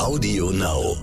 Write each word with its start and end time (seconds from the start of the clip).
Audio 0.00 0.50
Now. 0.50 0.96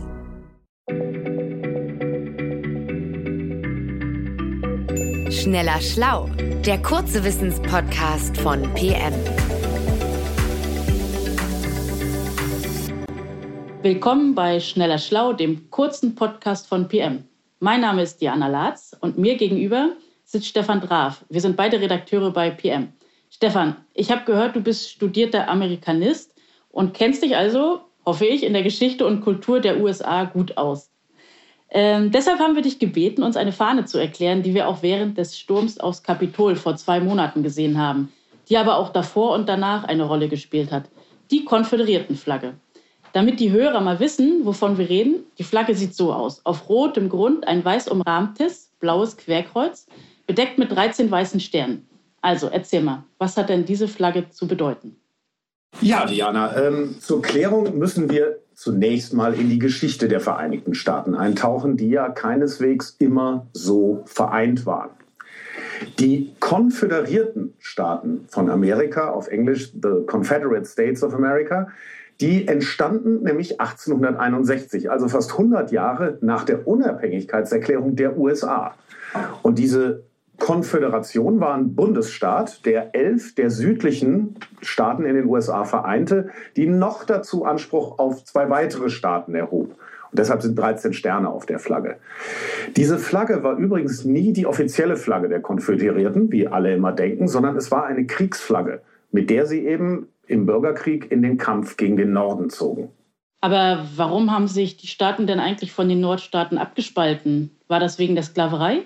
Schneller 5.29 5.79
Schlau, 5.79 6.27
der 6.65 6.81
kurze 6.81 7.23
Wissenspodcast 7.23 8.35
von 8.37 8.63
PM. 8.73 9.13
Willkommen 13.83 14.33
bei 14.33 14.59
Schneller 14.59 14.97
Schlau, 14.97 15.31
dem 15.31 15.69
kurzen 15.69 16.15
Podcast 16.15 16.65
von 16.67 16.87
PM. 16.87 17.23
Mein 17.59 17.81
Name 17.81 18.01
ist 18.01 18.19
Diana 18.19 18.47
Latz 18.47 18.97
und 18.99 19.19
mir 19.19 19.37
gegenüber 19.37 19.91
sitzt 20.23 20.47
Stefan 20.47 20.81
Draf. 20.81 21.23
Wir 21.29 21.41
sind 21.41 21.55
beide 21.55 21.79
Redakteure 21.79 22.31
bei 22.31 22.49
PM. 22.49 22.93
Stefan, 23.29 23.75
ich 23.93 24.09
habe 24.09 24.25
gehört, 24.25 24.55
du 24.55 24.59
bist 24.59 24.89
studierter 24.89 25.47
Amerikanist 25.49 26.33
und 26.69 26.95
kennst 26.95 27.21
dich 27.21 27.37
also, 27.37 27.81
hoffe 28.07 28.25
ich, 28.25 28.43
in 28.43 28.53
der 28.53 28.63
Geschichte 28.63 29.05
und 29.05 29.21
Kultur 29.21 29.59
der 29.59 29.81
USA 29.81 30.23
gut 30.23 30.57
aus. 30.57 30.89
Ähm, 31.69 32.11
deshalb 32.11 32.39
haben 32.39 32.55
wir 32.55 32.61
dich 32.61 32.79
gebeten, 32.79 33.21
uns 33.21 33.35
eine 33.35 33.51
Fahne 33.51 33.83
zu 33.83 33.97
erklären, 33.97 34.41
die 34.41 34.53
wir 34.53 34.69
auch 34.69 34.81
während 34.81 35.17
des 35.17 35.37
Sturms 35.37 35.77
aufs 35.77 36.01
Kapitol 36.01 36.55
vor 36.55 36.77
zwei 36.77 37.01
Monaten 37.01 37.43
gesehen 37.43 37.77
haben, 37.77 38.11
die 38.49 38.57
aber 38.57 38.77
auch 38.77 38.93
davor 38.93 39.33
und 39.33 39.49
danach 39.49 39.83
eine 39.83 40.05
Rolle 40.05 40.29
gespielt 40.29 40.71
hat. 40.71 40.85
Die 41.29 41.43
Konföderiertenflagge. 41.43 42.53
Damit 43.11 43.41
die 43.41 43.51
Hörer 43.51 43.81
mal 43.81 43.99
wissen, 43.99 44.45
wovon 44.45 44.77
wir 44.77 44.87
reden, 44.87 45.25
die 45.37 45.43
Flagge 45.43 45.75
sieht 45.75 45.93
so 45.93 46.13
aus. 46.13 46.45
Auf 46.45 46.69
rotem 46.69 47.09
Grund 47.09 47.45
ein 47.45 47.65
weiß 47.65 47.89
umrahmtes, 47.89 48.71
blaues 48.79 49.17
Querkreuz, 49.17 49.87
bedeckt 50.25 50.57
mit 50.57 50.71
13 50.71 51.11
weißen 51.11 51.41
Sternen. 51.41 51.89
Also 52.21 52.47
erzähl 52.47 52.81
mal, 52.81 53.03
was 53.17 53.35
hat 53.35 53.49
denn 53.49 53.65
diese 53.65 53.89
Flagge 53.89 54.29
zu 54.29 54.47
bedeuten? 54.47 54.95
Ja, 55.81 56.05
Diana, 56.05 56.57
ähm, 56.57 56.95
zur 56.99 57.21
Klärung 57.21 57.77
müssen 57.77 58.09
wir 58.09 58.39
zunächst 58.55 59.13
mal 59.13 59.35
in 59.35 59.49
die 59.49 59.59
Geschichte 59.59 60.07
der 60.07 60.19
Vereinigten 60.19 60.73
Staaten 60.73 61.13
eintauchen, 61.13 61.77
die 61.77 61.89
ja 61.89 62.09
keineswegs 62.09 62.95
immer 62.97 63.47
so 63.53 64.01
vereint 64.05 64.65
waren. 64.65 64.89
Die 65.99 66.33
konföderierten 66.39 67.53
Staaten 67.59 68.25
von 68.27 68.49
Amerika, 68.49 69.11
auf 69.11 69.27
Englisch 69.27 69.71
The 69.71 70.05
Confederate 70.07 70.65
States 70.65 71.03
of 71.03 71.13
America, 71.13 71.67
die 72.19 72.47
entstanden 72.47 73.23
nämlich 73.23 73.61
1861, 73.61 74.89
also 74.89 75.07
fast 75.07 75.33
100 75.33 75.71
Jahre 75.71 76.17
nach 76.21 76.43
der 76.43 76.67
Unabhängigkeitserklärung 76.67 77.95
der 77.95 78.17
USA. 78.17 78.73
Und 79.43 79.59
diese 79.59 80.03
Konföderation 80.39 81.39
war 81.39 81.55
ein 81.55 81.75
Bundesstaat, 81.75 82.65
der 82.65 82.95
elf 82.95 83.35
der 83.35 83.49
südlichen 83.49 84.35
Staaten 84.61 85.05
in 85.05 85.15
den 85.15 85.25
USA 85.25 85.63
vereinte, 85.63 86.29
die 86.55 86.67
noch 86.67 87.03
dazu 87.03 87.43
Anspruch 87.43 87.99
auf 87.99 88.23
zwei 88.23 88.49
weitere 88.49 88.89
Staaten 88.89 89.35
erhob. 89.35 89.75
Und 90.11 90.19
deshalb 90.19 90.41
sind 90.41 90.57
13 90.57 90.93
Sterne 90.93 91.29
auf 91.29 91.45
der 91.45 91.59
Flagge. 91.59 91.97
Diese 92.75 92.97
Flagge 92.97 93.43
war 93.43 93.57
übrigens 93.57 94.05
nie 94.05 94.31
die 94.31 94.45
offizielle 94.45 94.95
Flagge 94.95 95.27
der 95.27 95.41
Konföderierten, 95.41 96.31
wie 96.31 96.47
alle 96.47 96.73
immer 96.73 96.93
denken, 96.93 97.27
sondern 97.27 97.57
es 97.57 97.71
war 97.71 97.85
eine 97.85 98.05
Kriegsflagge, 98.05 98.81
mit 99.11 99.29
der 99.29 99.45
sie 99.45 99.65
eben 99.65 100.07
im 100.27 100.45
Bürgerkrieg 100.45 101.11
in 101.11 101.21
den 101.21 101.37
Kampf 101.37 101.77
gegen 101.77 101.97
den 101.97 102.13
Norden 102.13 102.49
zogen. 102.49 102.89
Aber 103.41 103.85
warum 103.95 104.31
haben 104.31 104.47
sich 104.47 104.77
die 104.77 104.87
Staaten 104.87 105.27
denn 105.27 105.39
eigentlich 105.39 105.71
von 105.71 105.89
den 105.89 105.99
Nordstaaten 105.99 106.57
abgespalten? 106.57 107.51
War 107.67 107.79
das 107.79 107.99
wegen 107.99 108.15
der 108.15 108.23
Sklaverei? 108.23 108.85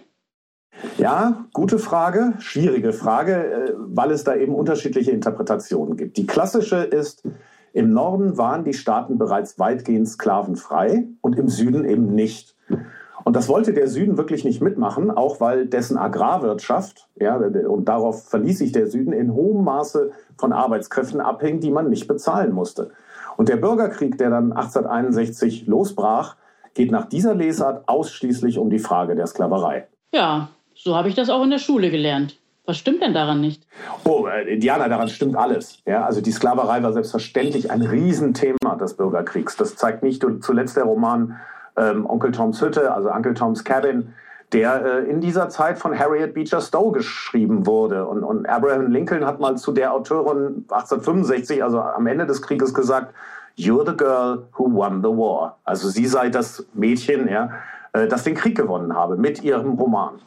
Ja, 0.98 1.46
gute 1.54 1.80
Frage, 1.80 2.34
schwierige 2.40 2.94
Frage, 2.94 3.34
äh, 3.34 3.74
weil 3.76 4.12
es 4.12 4.24
da 4.24 4.36
eben 4.36 4.54
unterschiedliche 4.54 5.12
Interpretationen 5.12 5.98
gibt. 5.98 6.18
Die 6.18 6.28
klassische 6.28 6.78
ist, 6.78 7.24
im 7.74 7.94
Norden 7.94 8.38
waren 8.38 8.64
die 8.64 8.74
Staaten 8.74 9.18
bereits 9.18 9.58
weitgehend 9.58 10.08
sklavenfrei 10.08 11.08
und 11.22 11.38
im 11.40 11.48
Süden 11.48 11.86
eben 11.86 12.14
nicht. 12.14 12.56
Und 13.24 13.36
das 13.36 13.48
wollte 13.48 13.74
der 13.74 13.88
Süden 13.88 14.18
wirklich 14.18 14.44
nicht 14.44 14.62
mitmachen, 14.62 15.10
auch 15.12 15.40
weil 15.40 15.68
dessen 15.68 15.98
Agrarwirtschaft, 15.98 17.10
ja, 17.20 17.36
und 17.38 17.86
darauf 17.86 18.28
verließ 18.28 18.60
sich 18.60 18.72
der 18.72 18.88
Süden, 18.88 19.14
in 19.14 19.34
hohem 19.34 19.64
Maße 19.64 20.12
von 20.38 20.54
Arbeitskräften 20.54 21.22
abhing, 21.22 21.60
die 21.60 21.72
man 21.72 21.90
nicht 21.90 22.08
bezahlen 22.08 22.52
musste. 22.52 22.92
Und 23.38 23.50
der 23.50 23.58
Bürgerkrieg, 23.58 24.18
der 24.18 24.30
dann 24.30 24.52
1861 24.52 25.68
losbrach, 25.68 26.36
geht 26.74 26.92
nach 26.92 27.06
dieser 27.06 27.36
Lesart 27.36 27.88
ausschließlich 27.88 28.58
um 28.58 28.70
die 28.70 28.80
Frage 28.80 29.16
der 29.16 29.28
Sklaverei. 29.28 29.88
Ja, 30.14 30.50
so 30.84 30.96
habe 30.96 31.10
ich 31.10 31.16
das 31.16 31.30
auch 31.30 31.44
in 31.44 31.52
der 31.52 31.60
Schule 31.60 31.92
gelernt. 31.92 32.38
Was 32.66 32.78
stimmt 32.78 33.02
denn 33.02 33.14
daran 33.14 33.42
nicht? 33.42 33.66
Oh, 34.04 34.28
äh, 34.28 34.58
daran 34.58 35.10
stimmt 35.10 35.36
alles. 35.36 35.80
Ja, 35.86 36.06
also 36.06 36.22
die 36.22 36.32
Sklaverei 36.32 36.82
war 36.84 36.94
selbstverständlich 36.94 37.72
ein 37.72 37.82
Riesenthema 37.82 38.76
des 38.80 38.96
Bürgerkriegs. 38.96 39.58
Das 39.58 39.76
zeigt 39.76 40.04
nicht 40.04 40.26
zuletzt 40.42 40.78
der 40.78 40.84
Roman 40.84 41.40
ähm, 41.78 42.06
Onkel 42.08 42.32
Toms 42.32 42.62
Hütte, 42.62 42.94
also 42.94 43.12
Uncle 43.12 43.34
Tom's 43.34 43.64
Cabin, 43.64 44.14
der 44.54 44.86
äh, 44.86 45.10
in 45.10 45.22
dieser 45.22 45.50
Zeit 45.50 45.80
von 45.80 45.98
Harriet 45.98 46.34
Beecher 46.34 46.62
Stowe 46.62 46.92
geschrieben 46.92 47.66
wurde. 47.66 48.06
Und, 48.06 48.24
und 48.24 48.48
Abraham 48.48 48.92
Lincoln 48.92 49.26
hat 49.26 49.40
mal 49.40 49.58
zu 49.58 49.72
der 49.72 49.94
Autorin 49.94 50.66
1865, 50.70 51.64
also 51.64 51.80
am 51.80 52.06
Ende 52.08 52.26
des 52.26 52.42
Krieges, 52.42 52.74
gesagt, 52.74 53.14
You're 53.58 53.86
the 53.86 53.96
girl 53.96 54.48
who 54.58 54.72
won 54.72 55.02
the 55.02 55.10
war. 55.10 55.58
Also 55.64 55.90
sie 55.90 56.08
sei 56.08 56.30
das 56.30 56.66
Mädchen, 56.74 57.28
ja, 57.28 57.50
äh, 57.94 58.08
das 58.08 58.24
den 58.24 58.36
Krieg 58.36 58.56
gewonnen 58.56 58.96
habe 58.96 59.18
mit 59.18 59.44
ihrem 59.44 59.72
Roman. 59.74 60.20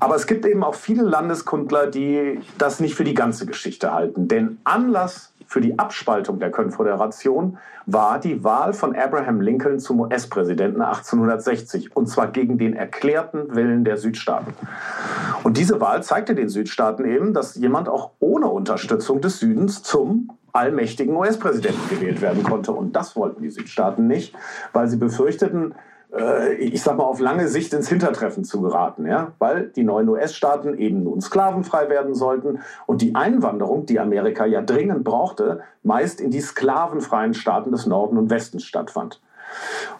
Aber 0.00 0.16
es 0.16 0.26
gibt 0.26 0.44
eben 0.44 0.62
auch 0.62 0.74
viele 0.74 1.02
Landeskundler, 1.02 1.86
die 1.86 2.40
das 2.58 2.80
nicht 2.80 2.94
für 2.94 3.04
die 3.04 3.14
ganze 3.14 3.46
Geschichte 3.46 3.92
halten. 3.92 4.28
Denn 4.28 4.58
Anlass 4.64 5.32
für 5.46 5.60
die 5.60 5.78
Abspaltung 5.78 6.38
der 6.38 6.50
Konföderation 6.50 7.58
war 7.86 8.18
die 8.18 8.42
Wahl 8.42 8.72
von 8.72 8.96
Abraham 8.96 9.40
Lincoln 9.40 9.78
zum 9.78 10.00
US-Präsidenten 10.00 10.82
1860. 10.82 11.96
Und 11.96 12.08
zwar 12.08 12.28
gegen 12.28 12.58
den 12.58 12.74
erklärten 12.74 13.54
Willen 13.54 13.84
der 13.84 13.96
Südstaaten. 13.96 14.54
Und 15.42 15.56
diese 15.56 15.80
Wahl 15.80 16.02
zeigte 16.02 16.34
den 16.34 16.48
Südstaaten 16.48 17.04
eben, 17.04 17.34
dass 17.34 17.54
jemand 17.54 17.88
auch 17.88 18.10
ohne 18.18 18.48
Unterstützung 18.48 19.20
des 19.20 19.38
Südens 19.38 19.82
zum 19.82 20.30
allmächtigen 20.52 21.16
US-Präsidenten 21.16 21.88
gewählt 21.88 22.20
werden 22.20 22.42
konnte. 22.42 22.72
Und 22.72 22.94
das 22.94 23.16
wollten 23.16 23.42
die 23.42 23.50
Südstaaten 23.50 24.06
nicht, 24.06 24.34
weil 24.72 24.88
sie 24.88 24.96
befürchteten, 24.96 25.74
äh, 26.16 26.54
ich 26.54 26.82
sag 26.82 26.96
mal, 26.96 27.04
auf 27.04 27.20
lange 27.20 27.48
Sicht 27.48 27.72
ins 27.74 27.88
Hintertreffen 27.88 28.44
zu 28.44 28.60
geraten, 28.60 29.06
ja? 29.06 29.32
weil 29.38 29.68
die 29.68 29.84
neuen 29.84 30.08
US-Staaten 30.08 30.78
eben 30.78 31.04
nun 31.04 31.20
sklavenfrei 31.20 31.88
werden 31.88 32.14
sollten 32.14 32.60
und 32.86 33.02
die 33.02 33.14
Einwanderung, 33.14 33.86
die 33.86 33.98
Amerika 33.98 34.46
ja 34.46 34.62
dringend 34.62 35.04
brauchte, 35.04 35.60
meist 35.82 36.20
in 36.20 36.30
die 36.30 36.40
sklavenfreien 36.40 37.34
Staaten 37.34 37.72
des 37.72 37.86
Norden 37.86 38.16
und 38.16 38.30
Westens 38.30 38.64
stattfand. 38.64 39.20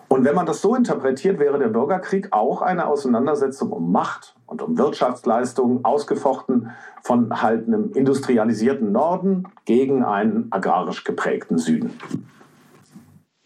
Und 0.08 0.25
wenn 0.25 0.34
man 0.34 0.47
das 0.47 0.60
so 0.60 0.75
interpretiert, 0.75 1.38
wäre 1.38 1.58
der 1.58 1.69
Bürgerkrieg 1.69 2.28
auch 2.32 2.62
eine 2.62 2.86
Auseinandersetzung 2.86 3.70
um 3.70 3.92
Macht 3.92 4.34
und 4.46 4.62
um 4.62 4.78
Wirtschaftsleistungen, 4.78 5.84
ausgefochten 5.84 6.70
von 7.02 7.42
halt 7.42 7.66
einem 7.66 7.92
industrialisierten 7.92 8.92
Norden 8.92 9.48
gegen 9.64 10.04
einen 10.04 10.48
agrarisch 10.50 11.04
geprägten 11.04 11.58
Süden. 11.58 11.98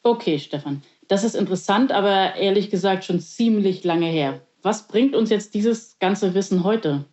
Okay, 0.02 0.38
Stefan. 0.38 0.82
Das 1.08 1.24
ist 1.24 1.34
interessant, 1.34 1.91
aber 1.91 2.36
ehrlich 2.36 2.70
gesagt 2.70 3.04
schon 3.04 3.20
ziemlich 3.20 3.82
lange 3.82 4.06
her. 4.06 4.42
Was 4.62 4.86
bringt 4.88 5.16
uns 5.16 5.30
jetzt 5.30 5.54
dieses 5.54 5.98
ganze 5.98 6.34
Wissen 6.34 6.64
heute? 6.64 7.06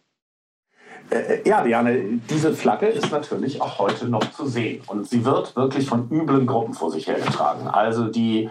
Äh, 1.10 1.16
äh, 1.18 1.48
ja, 1.48 1.64
Diane, 1.64 2.20
diese 2.30 2.54
Flagge 2.54 2.88
ist 2.88 3.12
natürlich 3.12 3.62
auch 3.62 3.80
heute 3.80 4.08
noch 4.08 4.32
zu 4.32 4.48
sehen. 4.48 4.82
Und 4.88 5.08
sie 5.08 5.24
wird 5.24 5.56
wirklich 5.56 5.88
von 5.88 6.10
üblen 6.12 6.46
Gruppen 6.46 6.74
vor 6.74 6.92
sich 6.92 7.08
hergetragen. 7.08 7.68
Also 7.68 8.06
die 8.06 8.50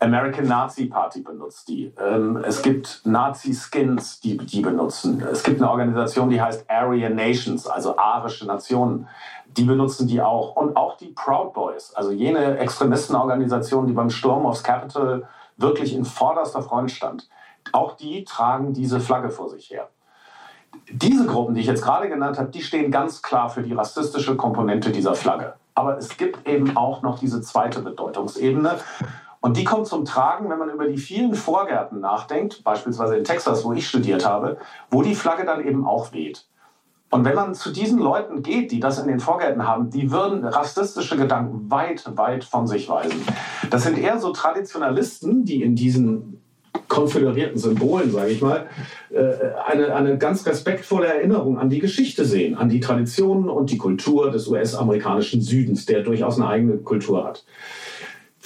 American 0.00 0.48
Nazi 0.48 0.86
Party 0.86 1.20
benutzt 1.20 1.68
die. 1.68 1.92
Ähm, 1.98 2.38
es 2.38 2.62
gibt 2.62 3.02
Nazi-Skins, 3.04 4.20
die 4.20 4.38
die 4.38 4.62
benutzen. 4.62 5.22
Es 5.30 5.42
gibt 5.42 5.60
eine 5.60 5.70
Organisation, 5.70 6.30
die 6.30 6.40
heißt 6.40 6.64
Aryan 6.68 7.14
Nations, 7.14 7.66
also 7.66 7.96
arische 7.98 8.46
Nationen 8.46 9.06
die 9.56 9.64
benutzen 9.64 10.06
die 10.06 10.20
auch. 10.20 10.56
Und 10.56 10.76
auch 10.76 10.96
die 10.96 11.08
Proud 11.08 11.52
Boys, 11.52 11.92
also 11.94 12.10
jene 12.12 12.58
Extremistenorganisation, 12.58 13.86
die 13.86 13.92
beim 13.92 14.10
Sturm 14.10 14.46
aufs 14.46 14.62
Capitol 14.62 15.26
wirklich 15.56 15.94
in 15.94 16.04
vorderster 16.04 16.62
Front 16.62 16.90
stand. 16.90 17.28
Auch 17.72 17.96
die 17.96 18.24
tragen 18.24 18.72
diese 18.72 19.00
Flagge 19.00 19.30
vor 19.30 19.48
sich 19.48 19.70
her. 19.70 19.88
Diese 20.90 21.26
Gruppen, 21.26 21.54
die 21.54 21.60
ich 21.60 21.66
jetzt 21.66 21.82
gerade 21.82 22.08
genannt 22.08 22.38
habe, 22.38 22.50
die 22.50 22.62
stehen 22.62 22.90
ganz 22.90 23.22
klar 23.22 23.50
für 23.50 23.62
die 23.62 23.72
rassistische 23.72 24.36
Komponente 24.36 24.90
dieser 24.90 25.14
Flagge. 25.14 25.54
Aber 25.74 25.98
es 25.98 26.16
gibt 26.16 26.48
eben 26.48 26.76
auch 26.76 27.02
noch 27.02 27.18
diese 27.18 27.42
zweite 27.42 27.80
Bedeutungsebene. 27.80 28.78
Und 29.40 29.56
die 29.56 29.64
kommt 29.64 29.86
zum 29.86 30.04
Tragen, 30.04 30.50
wenn 30.50 30.58
man 30.58 30.70
über 30.70 30.86
die 30.86 30.98
vielen 30.98 31.34
Vorgärten 31.34 32.00
nachdenkt, 32.00 32.62
beispielsweise 32.62 33.16
in 33.16 33.24
Texas, 33.24 33.64
wo 33.64 33.72
ich 33.72 33.88
studiert 33.88 34.26
habe, 34.26 34.58
wo 34.90 35.02
die 35.02 35.14
Flagge 35.14 35.46
dann 35.46 35.66
eben 35.66 35.86
auch 35.86 36.12
weht. 36.12 36.46
Und 37.10 37.24
wenn 37.24 37.34
man 37.34 37.54
zu 37.54 37.72
diesen 37.72 37.98
Leuten 37.98 38.42
geht, 38.42 38.70
die 38.70 38.78
das 38.78 39.00
in 39.00 39.08
den 39.08 39.18
Vorgärten 39.18 39.66
haben, 39.66 39.90
die 39.90 40.12
würden 40.12 40.44
rassistische 40.44 41.16
Gedanken 41.16 41.68
weit, 41.70 42.04
weit 42.16 42.44
von 42.44 42.68
sich 42.68 42.88
weisen. 42.88 43.20
Das 43.70 43.82
sind 43.82 43.98
eher 43.98 44.20
so 44.20 44.32
Traditionalisten, 44.32 45.44
die 45.44 45.62
in 45.62 45.74
diesen 45.74 46.40
konföderierten 46.86 47.58
Symbolen, 47.58 48.12
sage 48.12 48.30
ich 48.30 48.42
mal, 48.42 48.66
äh, 49.10 49.18
eine, 49.66 49.94
eine 49.94 50.18
ganz 50.18 50.46
respektvolle 50.46 51.06
Erinnerung 51.06 51.58
an 51.58 51.70
die 51.70 51.78
Geschichte 51.78 52.24
sehen, 52.24 52.56
an 52.56 52.68
die 52.68 52.80
Traditionen 52.80 53.48
und 53.48 53.70
die 53.70 53.78
Kultur 53.78 54.30
des 54.30 54.46
US-amerikanischen 54.48 55.40
Südens, 55.40 55.86
der 55.86 56.02
durchaus 56.02 56.36
eine 56.36 56.48
eigene 56.48 56.78
Kultur 56.78 57.24
hat. 57.24 57.44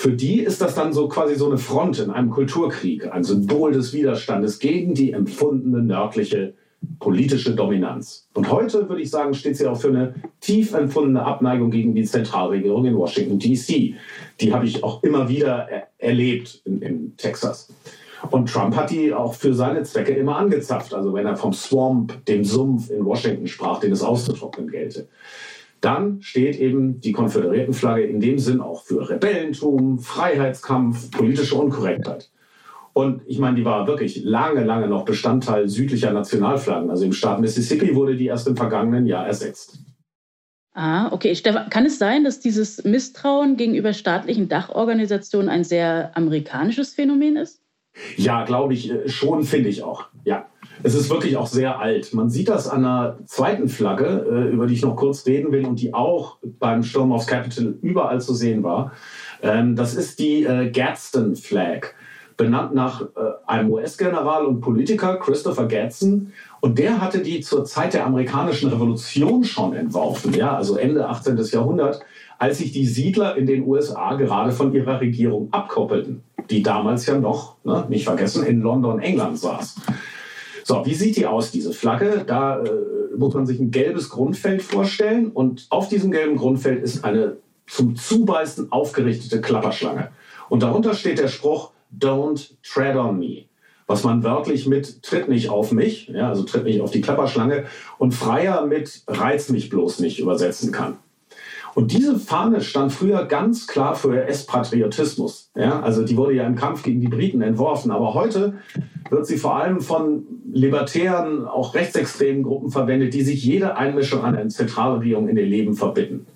Für 0.04 0.12
die 0.12 0.40
ist 0.40 0.60
das 0.60 0.74
dann 0.74 0.92
so 0.92 1.08
quasi 1.08 1.34
so 1.34 1.46
eine 1.46 1.56
Front 1.56 1.98
in 1.98 2.10
einem 2.10 2.28
Kulturkrieg, 2.28 3.10
ein 3.10 3.24
Symbol 3.24 3.72
des 3.72 3.94
Widerstandes 3.94 4.58
gegen 4.58 4.92
die 4.92 5.12
empfundene 5.12 5.82
nördliche 5.82 6.52
politische 7.00 7.54
Dominanz. 7.54 8.28
Und 8.34 8.52
heute, 8.52 8.86
würde 8.90 9.00
ich 9.00 9.08
sagen, 9.08 9.32
steht 9.32 9.56
sie 9.56 9.66
auch 9.66 9.80
für 9.80 9.88
eine 9.88 10.14
tief 10.42 10.74
empfundene 10.74 11.24
Abneigung 11.24 11.70
gegen 11.70 11.94
die 11.94 12.04
Zentralregierung 12.04 12.84
in 12.84 12.98
Washington, 12.98 13.38
D.C. 13.38 13.94
Die 14.42 14.52
habe 14.52 14.66
ich 14.66 14.84
auch 14.84 15.02
immer 15.02 15.30
wieder 15.30 15.70
er 15.70 15.88
erlebt 15.96 16.60
in, 16.66 16.82
in, 16.82 17.16
Texas. 17.16 17.72
Und 18.30 18.50
Trump 18.52 18.76
hat 18.76 18.90
die 18.90 19.14
auch 19.14 19.32
für 19.32 19.54
seine 19.54 19.84
Zwecke 19.84 20.12
immer 20.12 20.36
angezapft. 20.36 20.92
Also 20.92 21.14
wenn 21.14 21.24
er 21.24 21.36
vom 21.36 21.54
Swamp, 21.54 22.26
dem 22.26 22.44
Sumpf 22.44 22.90
in 22.90 23.06
Washington 23.06 23.46
sprach, 23.46 23.80
den 23.80 23.92
es 23.92 24.02
auszutrocknen 24.02 24.70
gelte. 24.70 25.08
Dann 25.84 26.22
steht 26.22 26.58
eben 26.58 27.00
die 27.00 27.12
Konföderiertenflagge 27.12 28.04
in 28.04 28.18
dem 28.18 28.38
Sinn 28.38 28.60
auch 28.60 28.84
für 28.84 29.10
Rebellentum, 29.10 29.98
Freiheitskampf, 29.98 31.10
politische 31.10 31.56
Unkorrektheit. 31.56 32.30
Und 32.94 33.22
ich 33.26 33.38
meine, 33.38 33.56
die 33.56 33.66
war 33.66 33.86
wirklich 33.86 34.22
lange, 34.24 34.64
lange 34.64 34.88
noch 34.88 35.04
Bestandteil 35.04 35.68
südlicher 35.68 36.12
Nationalflaggen. 36.12 36.88
Also 36.88 37.04
im 37.04 37.12
Staat 37.12 37.40
Mississippi 37.40 37.94
wurde 37.94 38.16
die 38.16 38.26
erst 38.26 38.48
im 38.48 38.56
vergangenen 38.56 39.06
Jahr 39.06 39.26
ersetzt. 39.26 39.80
Ah, 40.72 41.12
okay. 41.12 41.34
Stefan, 41.34 41.68
kann 41.68 41.84
es 41.84 41.98
sein, 41.98 42.24
dass 42.24 42.40
dieses 42.40 42.82
Misstrauen 42.84 43.56
gegenüber 43.56 43.92
staatlichen 43.92 44.48
Dachorganisationen 44.48 45.50
ein 45.50 45.64
sehr 45.64 46.16
amerikanisches 46.16 46.94
Phänomen 46.94 47.36
ist? 47.36 47.60
Ja, 48.16 48.44
glaube 48.44 48.74
ich 48.74 48.90
äh, 48.90 49.08
schon, 49.08 49.44
finde 49.44 49.68
ich 49.68 49.82
auch. 49.82 50.06
Ja. 50.24 50.46
Es 50.84 50.94
ist 50.94 51.08
wirklich 51.08 51.38
auch 51.38 51.46
sehr 51.46 51.78
alt. 51.80 52.12
Man 52.12 52.28
sieht 52.28 52.50
das 52.50 52.68
an 52.68 52.84
einer 52.84 53.16
zweiten 53.24 53.68
Flagge, 53.68 54.26
äh, 54.30 54.52
über 54.52 54.66
die 54.66 54.74
ich 54.74 54.82
noch 54.82 54.96
kurz 54.96 55.24
reden 55.24 55.50
will 55.50 55.64
und 55.64 55.80
die 55.80 55.94
auch 55.94 56.36
beim 56.42 56.82
Sturm 56.82 57.10
aufs 57.10 57.26
Capitol 57.26 57.78
überall 57.80 58.20
zu 58.20 58.34
sehen 58.34 58.62
war. 58.62 58.92
Ähm, 59.42 59.76
das 59.76 59.94
ist 59.94 60.18
die 60.18 60.44
äh, 60.44 60.70
Gadsden 60.70 61.36
Flag 61.36 61.94
benannt 62.36 62.74
nach 62.74 63.00
äh, 63.00 63.06
einem 63.46 63.70
US-General 63.70 64.44
und 64.44 64.60
Politiker, 64.60 65.16
Christopher 65.16 65.66
Gadsden. 65.68 66.34
Und 66.60 66.78
der 66.78 67.00
hatte 67.00 67.20
die 67.20 67.40
zur 67.40 67.64
Zeit 67.64 67.94
der 67.94 68.04
amerikanischen 68.04 68.68
Revolution 68.68 69.42
schon 69.44 69.74
entworfen, 69.74 70.34
ja, 70.34 70.54
also 70.54 70.76
Ende 70.76 71.08
18. 71.08 71.38
Jahrhundert, 71.50 72.00
als 72.38 72.58
sich 72.58 72.72
die 72.72 72.86
Siedler 72.86 73.36
in 73.36 73.46
den 73.46 73.66
USA 73.66 74.16
gerade 74.16 74.52
von 74.52 74.74
ihrer 74.74 75.00
Regierung 75.00 75.48
abkoppelten, 75.50 76.22
die 76.50 76.62
damals 76.62 77.06
ja 77.06 77.18
noch, 77.18 77.56
ne, 77.64 77.86
nicht 77.88 78.04
vergessen, 78.04 78.44
in 78.44 78.60
London, 78.60 78.98
England 78.98 79.38
saß. 79.38 79.76
So, 80.66 80.86
wie 80.86 80.94
sieht 80.94 81.16
die 81.16 81.26
aus, 81.26 81.50
diese 81.50 81.74
Flagge? 81.74 82.24
Da 82.26 82.62
äh, 82.62 82.70
muss 83.16 83.34
man 83.34 83.44
sich 83.44 83.60
ein 83.60 83.70
gelbes 83.70 84.08
Grundfeld 84.08 84.62
vorstellen 84.62 85.30
und 85.30 85.66
auf 85.68 85.90
diesem 85.90 86.10
gelben 86.10 86.36
Grundfeld 86.36 86.82
ist 86.82 87.04
eine 87.04 87.36
zum 87.66 87.96
Zubeißen 87.96 88.72
aufgerichtete 88.72 89.42
Klapperschlange. 89.42 90.10
Und 90.48 90.62
darunter 90.62 90.94
steht 90.94 91.18
der 91.18 91.28
Spruch, 91.28 91.72
don't 91.96 92.52
tread 92.62 92.96
on 92.96 93.18
me. 93.18 93.44
Was 93.86 94.04
man 94.04 94.24
wörtlich 94.24 94.66
mit 94.66 95.02
tritt 95.02 95.28
nicht 95.28 95.50
auf 95.50 95.70
mich, 95.70 96.08
ja, 96.08 96.30
also 96.30 96.44
tritt 96.44 96.64
nicht 96.64 96.80
auf 96.80 96.90
die 96.90 97.02
Klapperschlange 97.02 97.66
und 97.98 98.12
freier 98.12 98.64
mit 98.64 99.02
reiz 99.06 99.50
mich 99.50 99.68
bloß 99.68 100.00
nicht 100.00 100.18
übersetzen 100.18 100.72
kann. 100.72 100.96
Und 101.74 101.92
diese 101.92 102.18
Fahne 102.18 102.60
stand 102.60 102.92
früher 102.92 103.24
ganz 103.24 103.66
klar 103.66 103.94
für 103.94 104.08
US-Patriotismus. 104.08 105.50
Ja, 105.56 105.80
also 105.80 106.04
die 106.04 106.16
wurde 106.16 106.34
ja 106.34 106.46
im 106.46 106.54
Kampf 106.54 106.82
gegen 106.82 107.00
die 107.00 107.08
Briten 107.08 107.42
entworfen. 107.42 107.90
Aber 107.90 108.14
heute 108.14 108.54
wird 109.10 109.26
sie 109.26 109.36
vor 109.36 109.56
allem 109.56 109.80
von 109.80 110.24
libertären, 110.52 111.46
auch 111.46 111.74
rechtsextremen 111.74 112.44
Gruppen 112.44 112.70
verwendet, 112.70 113.12
die 113.14 113.22
sich 113.22 113.44
jede 113.44 113.76
Einmischung 113.76 114.22
an 114.22 114.36
eine 114.36 114.48
Zentralregierung 114.48 115.28
in 115.28 115.36
ihr 115.36 115.46
Leben 115.46 115.74
verbitten. 115.74 116.26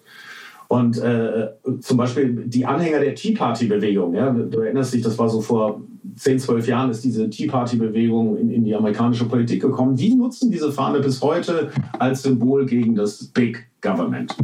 Und 0.67 0.99
äh, 0.99 1.49
zum 1.81 1.96
Beispiel 1.96 2.44
die 2.46 2.67
Anhänger 2.67 3.00
der 3.00 3.14
Tea 3.14 3.35
Party-Bewegung, 3.35 4.14
ja, 4.14 4.31
du 4.31 4.61
erinnerst 4.61 4.93
dich, 4.93 5.00
das 5.02 5.19
war 5.19 5.29
so 5.31 5.40
vor 5.40 5.81
10, 6.17 6.40
12 6.40 6.67
Jahren, 6.67 6.90
ist 6.90 7.05
diese 7.05 7.31
Tea 7.31 7.46
Party-Bewegung 7.46 8.37
in, 8.37 8.50
in 8.50 8.64
die 8.64 8.75
amerikanische 8.75 9.25
Politik 9.25 9.62
gekommen. 9.62 9.96
Die 9.96 10.14
nutzen 10.14 10.50
diese 10.50 10.70
Fahne 10.70 11.00
bis 11.00 11.23
heute 11.23 11.70
als 11.99 12.23
Symbol 12.23 12.67
gegen 12.67 12.96
das 12.96 13.25
Big 13.29 13.67
Government. 13.81 14.37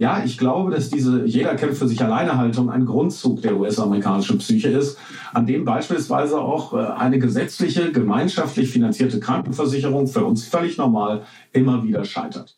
Ja, 0.00 0.22
ich 0.24 0.38
glaube, 0.38 0.70
dass 0.70 0.90
diese 0.90 1.24
Jeder 1.24 1.56
kämpft 1.56 1.78
für 1.78 1.88
sich 1.88 2.00
alleine 2.02 2.38
Haltung 2.38 2.70
ein 2.70 2.86
Grundzug 2.86 3.42
der 3.42 3.58
US-amerikanischen 3.58 4.38
Psyche 4.38 4.68
ist, 4.68 4.96
an 5.34 5.44
dem 5.44 5.64
beispielsweise 5.64 6.40
auch 6.40 6.72
äh, 6.72 6.76
eine 6.76 7.18
gesetzliche, 7.18 7.90
gemeinschaftlich 7.90 8.70
finanzierte 8.70 9.18
Krankenversicherung 9.18 10.06
für 10.06 10.24
uns 10.24 10.44
völlig 10.46 10.78
normal 10.78 11.22
immer 11.52 11.82
wieder 11.82 12.04
scheitert. 12.04 12.54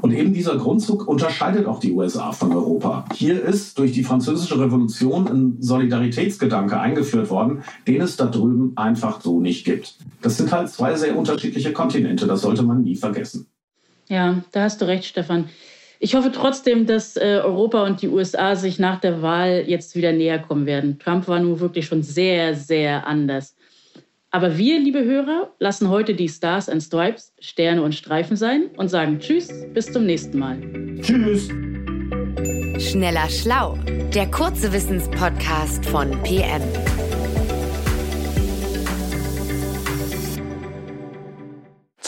Und 0.00 0.12
eben 0.12 0.34
dieser 0.34 0.56
Grundzug 0.56 1.06
unterscheidet 1.06 1.66
auch 1.66 1.78
die 1.78 1.92
USA 1.92 2.32
von 2.32 2.52
Europa. 2.52 3.04
Hier 3.14 3.40
ist 3.40 3.78
durch 3.78 3.92
die 3.92 4.02
französische 4.02 4.58
Revolution 4.58 5.28
ein 5.28 5.56
Solidaritätsgedanke 5.60 6.80
eingeführt 6.80 7.30
worden, 7.30 7.62
den 7.86 8.00
es 8.00 8.16
da 8.16 8.26
drüben 8.26 8.72
einfach 8.74 9.20
so 9.20 9.38
nicht 9.38 9.64
gibt. 9.64 9.94
Das 10.20 10.38
sind 10.38 10.50
halt 10.50 10.68
zwei 10.70 10.96
sehr 10.96 11.16
unterschiedliche 11.16 11.72
Kontinente, 11.72 12.26
das 12.26 12.40
sollte 12.40 12.64
man 12.64 12.82
nie 12.82 12.96
vergessen. 12.96 13.46
Ja, 14.08 14.42
da 14.50 14.64
hast 14.64 14.80
du 14.80 14.86
recht, 14.86 15.04
Stefan. 15.04 15.44
Ich 16.04 16.16
hoffe 16.16 16.32
trotzdem, 16.32 16.84
dass 16.86 17.16
äh, 17.16 17.40
Europa 17.44 17.84
und 17.86 18.02
die 18.02 18.08
USA 18.08 18.56
sich 18.56 18.80
nach 18.80 18.98
der 18.98 19.22
Wahl 19.22 19.62
jetzt 19.68 19.94
wieder 19.94 20.10
näher 20.10 20.40
kommen 20.40 20.66
werden. 20.66 20.98
Trump 20.98 21.28
war 21.28 21.38
nun 21.38 21.60
wirklich 21.60 21.86
schon 21.86 22.02
sehr, 22.02 22.56
sehr 22.56 23.06
anders. 23.06 23.54
Aber 24.32 24.58
wir, 24.58 24.80
liebe 24.80 25.04
Hörer, 25.04 25.52
lassen 25.60 25.90
heute 25.90 26.14
die 26.14 26.28
Stars 26.28 26.68
and 26.68 26.82
Stripes, 26.82 27.32
Sterne 27.38 27.82
und 27.82 27.94
Streifen 27.94 28.36
sein 28.36 28.64
und 28.76 28.88
sagen 28.88 29.20
Tschüss, 29.20 29.48
bis 29.74 29.92
zum 29.92 30.04
nächsten 30.04 30.40
Mal. 30.40 30.58
Tschüss. 31.02 31.48
Schneller 32.84 33.28
Schlau, 33.28 33.78
der 34.12 34.28
kurze 34.28 34.72
Wissenspodcast 34.72 35.86
von 35.86 36.10
PM. 36.24 36.62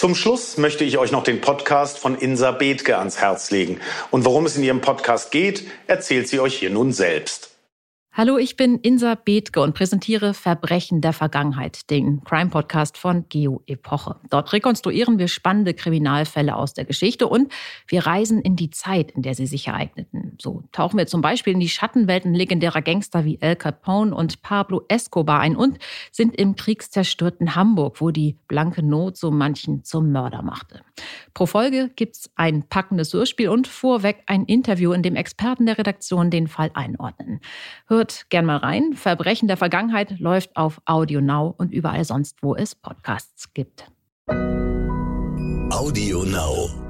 Zum 0.04 0.14
Schluss 0.14 0.58
möchte 0.58 0.84
ich 0.84 0.98
euch 0.98 1.12
noch 1.12 1.24
den 1.24 1.40
Podcast 1.40 1.98
von 1.98 2.14
Insa 2.14 2.50
Bethke 2.50 2.98
ans 2.98 3.22
Herz 3.22 3.50
legen. 3.50 3.80
Und 4.10 4.26
worum 4.26 4.44
es 4.44 4.54
in 4.54 4.62
ihrem 4.62 4.82
Podcast 4.82 5.30
geht, 5.30 5.66
erzählt 5.86 6.28
sie 6.28 6.40
euch 6.40 6.58
hier 6.58 6.68
nun 6.68 6.92
selbst. 6.92 7.53
Hallo, 8.16 8.38
ich 8.38 8.56
bin 8.56 8.78
Insa 8.78 9.16
Bethke 9.16 9.60
und 9.60 9.74
präsentiere 9.74 10.34
Verbrechen 10.34 11.00
der 11.00 11.12
Vergangenheit, 11.12 11.90
den 11.90 12.22
Crime-Podcast 12.22 12.96
von 12.96 13.28
Geo 13.28 13.64
Epoche. 13.66 14.20
Dort 14.30 14.52
rekonstruieren 14.52 15.18
wir 15.18 15.26
spannende 15.26 15.74
Kriminalfälle 15.74 16.54
aus 16.54 16.74
der 16.74 16.84
Geschichte 16.84 17.26
und 17.26 17.52
wir 17.88 18.06
reisen 18.06 18.40
in 18.40 18.54
die 18.54 18.70
Zeit, 18.70 19.10
in 19.10 19.22
der 19.22 19.34
sie 19.34 19.48
sich 19.48 19.66
ereigneten. 19.66 20.38
So 20.40 20.62
tauchen 20.70 20.96
wir 20.96 21.08
zum 21.08 21.22
Beispiel 21.22 21.54
in 21.54 21.58
die 21.58 21.68
Schattenwelten 21.68 22.34
legendärer 22.34 22.82
Gangster 22.82 23.24
wie 23.24 23.40
El 23.40 23.56
Capone 23.56 24.14
und 24.14 24.42
Pablo 24.42 24.84
Escobar 24.86 25.40
ein 25.40 25.56
und 25.56 25.78
sind 26.12 26.36
im 26.36 26.54
kriegszerstörten 26.54 27.56
Hamburg, 27.56 28.00
wo 28.00 28.12
die 28.12 28.38
blanke 28.46 28.84
Not 28.84 29.16
so 29.16 29.32
manchen 29.32 29.82
zum 29.82 30.12
Mörder 30.12 30.42
machte. 30.42 30.82
Pro 31.34 31.46
Folge 31.46 31.90
gibt's 31.96 32.30
ein 32.36 32.62
packendes 32.68 33.12
Hörspiel 33.12 33.48
und 33.48 33.66
vorweg 33.66 34.22
ein 34.26 34.44
Interview, 34.44 34.92
in 34.92 35.02
dem 35.02 35.16
Experten 35.16 35.66
der 35.66 35.78
Redaktion 35.78 36.30
den 36.30 36.46
Fall 36.46 36.70
einordnen. 36.74 37.40
Hört 37.88 38.03
Hört 38.04 38.28
gern 38.28 38.44
mal 38.44 38.58
rein. 38.58 38.92
Verbrechen 38.92 39.48
der 39.48 39.56
Vergangenheit 39.56 40.20
läuft 40.20 40.54
auf 40.56 40.78
Audio 40.84 41.22
Now 41.22 41.54
und 41.56 41.72
überall 41.72 42.04
sonst, 42.04 42.36
wo 42.42 42.54
es 42.54 42.74
Podcasts 42.74 43.54
gibt. 43.54 43.90
Audio 45.70 46.22
Now. 46.24 46.83